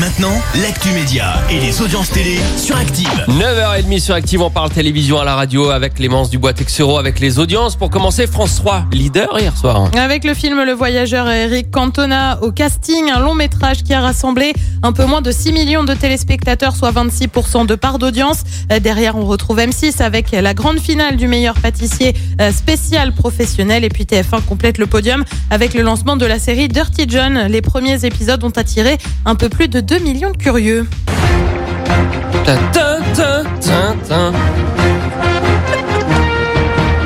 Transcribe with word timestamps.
Maintenant, 0.00 0.32
l'actu 0.62 0.92
média 0.92 1.34
et 1.50 1.60
les 1.60 1.82
audiences 1.82 2.08
télé 2.08 2.38
sur 2.56 2.74
Active. 2.74 3.06
9h30 3.28 4.00
sur 4.00 4.14
Active, 4.14 4.40
on 4.40 4.48
parle 4.48 4.70
télévision 4.70 5.20
à 5.20 5.26
la 5.26 5.34
radio 5.34 5.68
avec 5.68 5.92
Clémence 5.92 6.30
Dubois-Texero, 6.30 6.96
avec 6.96 7.20
les 7.20 7.38
audiences. 7.38 7.76
Pour 7.76 7.90
commencer, 7.90 8.26
France 8.26 8.56
3, 8.56 8.86
leader 8.92 9.38
hier 9.38 9.54
soir. 9.54 9.90
Avec 9.94 10.24
le 10.24 10.32
film 10.32 10.64
Le 10.64 10.72
Voyageur 10.72 11.28
et 11.28 11.42
Eric 11.42 11.70
Cantona 11.70 12.38
au 12.40 12.50
casting, 12.50 13.10
un 13.10 13.20
long 13.20 13.34
métrage 13.34 13.82
qui 13.82 13.92
a 13.92 14.00
rassemblé 14.00 14.54
un 14.82 14.92
peu 14.92 15.04
moins 15.04 15.20
de 15.20 15.30
6 15.30 15.52
millions 15.52 15.84
de 15.84 15.92
téléspectateurs, 15.92 16.74
soit 16.74 16.92
26% 16.92 17.66
de 17.66 17.74
part 17.74 17.98
d'audience. 17.98 18.38
Euh, 18.72 18.80
Derrière, 18.80 19.16
on 19.16 19.26
retrouve 19.26 19.58
M6 19.58 20.00
avec 20.02 20.30
la 20.30 20.54
grande 20.54 20.80
finale 20.80 21.18
du 21.18 21.28
meilleur 21.28 21.56
pâtissier 21.56 22.14
euh, 22.40 22.52
spécial 22.52 23.12
professionnel. 23.12 23.84
Et 23.84 23.90
puis 23.90 24.04
TF1 24.04 24.40
complète 24.48 24.78
le 24.78 24.86
podium 24.86 25.26
avec 25.50 25.74
le 25.74 25.82
lancement 25.82 26.16
de 26.16 26.24
la 26.24 26.38
série 26.38 26.68
Dirty 26.68 27.04
John. 27.06 27.48
Les 27.50 27.60
premiers 27.60 28.06
épisodes 28.06 28.42
ont 28.42 28.48
attiré 28.56 28.96
un 29.26 29.34
peu 29.34 29.50
plus 29.50 29.68
de 29.68 29.89
2 29.90 29.98
millions 29.98 30.30
de 30.30 30.36
curieux. 30.36 30.86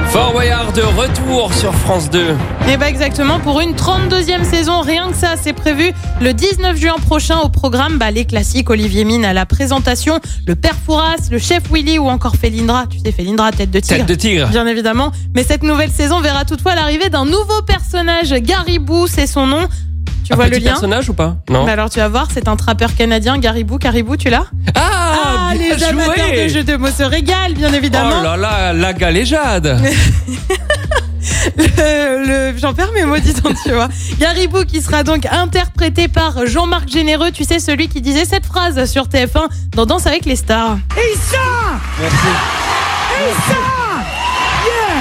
Fort 0.08 0.32
Boyard 0.32 0.70
de 0.74 0.82
retour 0.82 1.54
sur 1.54 1.74
France 1.74 2.10
2. 2.10 2.36
Et 2.68 2.76
bah 2.76 2.90
exactement, 2.90 3.40
pour 3.40 3.62
une 3.62 3.72
32e 3.72 4.44
saison, 4.44 4.82
rien 4.82 5.08
que 5.10 5.16
ça, 5.16 5.36
c'est 5.40 5.54
prévu 5.54 5.92
le 6.20 6.34
19 6.34 6.76
juin 6.76 6.96
prochain 7.06 7.38
au 7.38 7.48
programme. 7.48 7.96
Bah, 7.96 8.10
les 8.10 8.26
classiques, 8.26 8.68
Olivier 8.68 9.04
Mine 9.04 9.24
à 9.24 9.32
la 9.32 9.46
présentation, 9.46 10.20
le 10.46 10.54
père 10.54 10.76
Fouras, 10.84 11.30
le 11.30 11.38
chef 11.38 11.62
Willy 11.72 11.98
ou 11.98 12.08
encore 12.08 12.36
Félindra. 12.36 12.84
Tu 12.90 12.98
sais, 12.98 13.12
Félindra, 13.12 13.50
tête 13.50 13.70
de 13.70 13.80
tigre. 13.80 13.96
Tête 13.96 14.06
de 14.06 14.14
tigre. 14.14 14.48
Bien 14.48 14.66
évidemment. 14.66 15.10
Mais 15.34 15.42
cette 15.42 15.62
nouvelle 15.62 15.90
saison 15.90 16.20
verra 16.20 16.44
toutefois 16.44 16.74
l'arrivée 16.74 17.08
d'un 17.08 17.24
nouveau 17.24 17.62
personnage, 17.66 18.34
Garibou, 18.34 19.06
c'est 19.06 19.26
son 19.26 19.46
nom. 19.46 19.68
Tu 20.24 20.32
Un 20.32 20.36
vois 20.36 20.46
le 20.48 20.56
lien 20.56 20.70
personnage 20.70 21.08
ou 21.10 21.14
pas 21.14 21.36
Non. 21.50 21.66
Alors 21.66 21.90
tu 21.90 21.98
vas 21.98 22.08
voir, 22.08 22.28
c'est 22.32 22.48
un 22.48 22.56
trappeur 22.56 22.94
canadien, 22.94 23.36
Garibou. 23.38 23.76
Caribou, 23.78 24.16
tu 24.16 24.30
l'as 24.30 24.46
Ah, 24.74 25.52
les 25.52 25.74
bien 25.76 25.88
amateurs 25.90 26.28
joué. 26.28 26.44
de 26.44 26.48
jeux 26.48 26.64
de 26.64 26.76
mots 26.76 26.88
se 26.88 27.02
régalent, 27.02 27.54
bien 27.54 27.72
évidemment. 27.72 28.16
Oh 28.20 28.24
là 28.24 28.36
là, 28.36 28.72
la 28.72 28.92
galéjade. 28.94 29.78
le, 31.56 32.26
le- 32.52 32.58
j'en 32.58 32.72
perds 32.74 32.92
mes 32.92 33.04
mots, 33.04 33.18
dis 33.18 33.34
donc, 33.34 33.54
tu 33.62 33.72
vois. 33.72 33.88
Garibou 34.18 34.64
qui 34.64 34.80
sera 34.80 35.02
donc 35.04 35.26
interprété 35.30 36.08
par 36.08 36.46
Jean-Marc 36.46 36.88
Généreux, 36.88 37.30
tu 37.30 37.44
sais, 37.44 37.58
celui 37.60 37.88
qui 37.88 38.00
disait 38.00 38.24
cette 38.24 38.46
phrase 38.46 38.90
sur 38.90 39.04
TF1 39.08 39.48
dans 39.76 39.84
Danse 39.86 40.06
avec 40.06 40.24
les 40.24 40.36
stars. 40.36 40.78
Ah, 41.36 41.78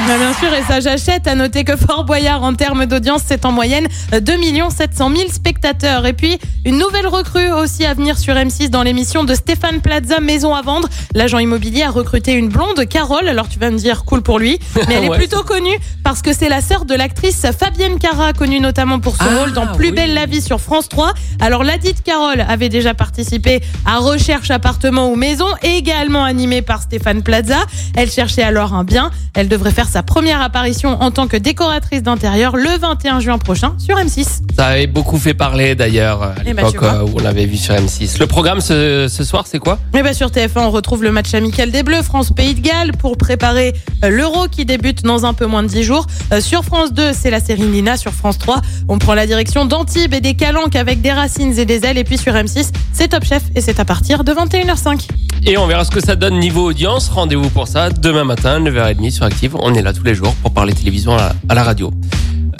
bien 0.05 0.33
sûr, 0.33 0.53
et 0.53 0.63
ça 0.63 0.79
j'achète. 0.79 1.27
À 1.27 1.35
noter 1.35 1.63
que 1.63 1.75
Fort 1.75 2.03
Boyard, 2.03 2.43
en 2.43 2.53
termes 2.53 2.85
d'audience, 2.85 3.21
c'est 3.25 3.45
en 3.45 3.51
moyenne 3.51 3.87
2 4.11 4.33
700 4.69 5.11
000 5.15 5.29
spectateurs. 5.31 6.05
Et 6.05 6.13
puis, 6.13 6.37
une 6.65 6.77
nouvelle 6.77 7.07
recrue 7.07 7.51
aussi 7.51 7.85
à 7.85 7.93
venir 7.93 8.17
sur 8.17 8.33
M6 8.35 8.69
dans 8.69 8.83
l'émission 8.83 9.23
de 9.23 9.33
Stéphane 9.33 9.81
Plaza, 9.81 10.19
Maison 10.19 10.53
à 10.53 10.61
vendre. 10.61 10.87
L'agent 11.13 11.39
immobilier 11.39 11.83
a 11.83 11.89
recruté 11.91 12.33
une 12.33 12.49
blonde, 12.49 12.85
Carole. 12.89 13.27
Alors 13.27 13.47
tu 13.49 13.59
vas 13.59 13.69
me 13.71 13.77
dire, 13.77 14.03
cool 14.05 14.21
pour 14.21 14.39
lui. 14.39 14.59
Mais 14.87 14.95
elle 14.95 15.05
est 15.05 15.09
Ouais, 15.09 15.17
plutôt 15.17 15.43
connue 15.43 15.77
parce 16.03 16.21
que 16.21 16.33
c'est 16.33 16.49
la 16.49 16.61
sœur 16.61 16.85
de 16.85 16.95
l'actrice 16.95 17.45
Fabienne 17.57 17.99
Cara, 17.99 18.33
connue 18.33 18.59
notamment 18.59 18.99
pour 18.99 19.15
son 19.15 19.25
Ah, 19.29 19.39
rôle 19.39 19.53
dans 19.53 19.67
Plus 19.67 19.89
oui. 19.89 19.95
belle 19.95 20.13
la 20.13 20.25
vie 20.25 20.41
sur 20.41 20.59
France 20.59 20.89
3. 20.89 21.13
Alors 21.39 21.63
la 21.63 21.77
dite 21.77 22.03
Carole 22.03 22.43
avait 22.47 22.69
déjà 22.69 22.93
participé 22.93 23.61
à 23.85 23.97
Recherche 23.99 24.51
appartement 24.51 25.09
ou 25.09 25.15
maison, 25.15 25.45
également 25.61 26.23
animée 26.23 26.61
par 26.61 26.81
Stéphane 26.81 27.21
Plaza. 27.23 27.57
Elle 27.95 28.09
cherchait 28.11 28.43
alors 28.43 28.73
un 28.73 28.83
bien. 28.83 29.11
Elle 29.35 29.47
devrait 29.47 29.71
faire 29.71 29.87
sa 29.93 30.01
première 30.01 30.41
apparition 30.41 30.99
en 31.03 31.11
tant 31.11 31.27
que 31.27 31.37
décoratrice 31.37 32.01
d'intérieur 32.01 32.55
le 32.55 32.79
21 32.79 33.19
juin 33.19 33.37
prochain 33.37 33.75
sur 33.77 33.95
M6. 33.95 34.39
Ça 34.57 34.65
avait 34.65 34.87
beaucoup 34.87 35.19
fait 35.19 35.35
parler 35.35 35.75
d'ailleurs 35.75 36.23
à 36.23 36.33
Eh 36.47 36.55
ben, 36.55 36.65
l'époque 36.65 36.81
euh, 36.81 37.03
où 37.03 37.19
on 37.19 37.21
l'avait 37.21 37.45
vu 37.45 37.57
sur 37.57 37.75
M6. 37.75 38.17
Le 38.19 38.25
programme 38.25 38.59
ce, 38.59 39.05
ce 39.07 39.23
soir, 39.23 39.45
c'est 39.45 39.59
quoi? 39.59 39.77
Et 39.95 40.01
bien 40.01 40.13
sur 40.13 40.29
TF1, 40.29 40.61
on 40.61 40.71
retrouve 40.71 41.03
le 41.03 41.11
match 41.11 41.31
amical 41.35 41.69
des 41.69 41.83
Bleus, 41.83 42.01
France-Pays 42.01 42.55
de 42.55 42.61
Galles, 42.61 42.93
pour 42.93 43.17
préparer 43.17 43.75
euh, 44.03 44.09
l'Euro 44.09 44.47
qui 44.49 44.65
débute 44.65 45.03
dans 45.03 45.27
un 45.27 45.35
peu 45.35 45.45
moins 45.45 45.61
de 45.61 45.67
10 45.67 45.83
jours. 45.83 46.07
Euh, 46.31 46.41
Sur 46.41 46.63
France 46.63 46.91
2, 46.91 47.11
c'est 47.13 47.29
la 47.29 47.39
série 47.39 47.61
Nina. 47.61 47.95
Sur 47.95 48.13
France 48.13 48.39
3, 48.39 48.61
on 48.89 48.97
prend 48.97 49.13
la 49.13 49.27
direction 49.27 49.65
d'Antibes 49.65 50.15
et 50.15 50.21
des 50.21 50.33
Calanques 50.33 50.75
avec 50.75 51.01
des 51.01 51.11
racines 51.11 51.59
et 51.59 51.65
des 51.65 51.85
ailes. 51.85 51.99
Et 51.99 52.03
puis 52.03 52.17
sur 52.17 52.33
M6, 52.33 52.71
c'est 52.93 53.09
Top 53.09 53.25
Chef 53.25 53.43
et 53.53 53.61
c'est 53.61 53.79
à 53.79 53.85
partir 53.85 54.23
de 54.23 54.33
21h05. 54.33 55.07
Et 55.45 55.57
on 55.57 55.67
verra 55.67 55.83
ce 55.83 55.91
que 55.91 55.99
ça 55.99 56.15
donne 56.15 56.39
niveau 56.39 56.63
audience. 56.69 57.09
Rendez-vous 57.09 57.49
pour 57.49 57.67
ça 57.67 57.89
demain 57.89 58.23
matin, 58.23 58.61
9h30 58.61 59.11
sur 59.11 59.25
Active. 59.25 59.55
On 59.59 59.73
est 59.73 59.81
là 59.81 59.82
tous 59.91 60.03
les 60.05 60.15
jours 60.15 60.33
pour 60.35 60.53
parler 60.53 60.73
télévision 60.73 61.15
à 61.15 61.17
la, 61.17 61.35
à 61.49 61.55
la 61.55 61.63
radio. 61.63 61.91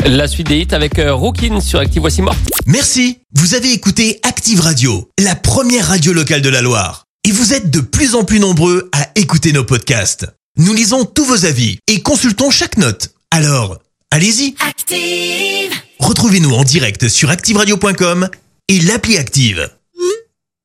La 0.06 0.28
suite 0.28 0.48
des 0.48 0.60
hits 0.60 0.68
avec 0.74 1.00
euh, 1.00 1.14
Rookin 1.14 1.62
sur 1.62 1.80
Active. 1.80 2.02
Voici 2.02 2.22
Morte. 2.22 2.38
Merci. 2.66 3.20
Vous 3.36 3.54
avez 3.54 3.72
écouté 3.72 4.20
Active 4.24 4.60
Radio, 4.60 5.10
la 5.18 5.36
première 5.36 5.88
radio 5.88 6.12
locale 6.12 6.42
de 6.42 6.50
la 6.50 6.62
Loire. 6.62 7.06
Et 7.24 7.32
vous 7.32 7.54
êtes 7.54 7.70
de 7.70 7.80
plus 7.80 8.16
en 8.16 8.26
plus 8.26 8.40
nombreux 8.40 8.90
à 8.92 9.08
écouter 9.16 9.54
nos 9.54 9.64
podcasts. 9.64 10.28
Nous 10.58 10.74
lisons 10.74 11.06
tous 11.06 11.24
vos 11.24 11.46
avis 11.46 11.78
et 11.88 12.02
consultons 12.02 12.52
chaque 12.52 12.78
note. 12.78 13.12
Alors, 13.32 13.80
allez-y. 14.12 14.56
Active. 14.68 15.72
Retrouvez-nous 16.00 16.54
en 16.54 16.64
direct 16.64 17.08
sur 17.08 17.30
activeradio.com 17.30 18.28
et 18.68 18.80
l'appli 18.82 19.18
Active. 19.18 19.70